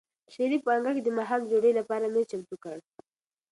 شریف 0.33 0.61
په 0.65 0.71
انګړ 0.77 0.91
کې 0.95 1.03
د 1.05 1.09
ماښام 1.17 1.39
د 1.41 1.47
ډوډۍ 1.51 1.71
لپاره 1.79 2.05
مېز 2.13 2.25
چمتو 2.31 2.55
کړ. 2.63 2.77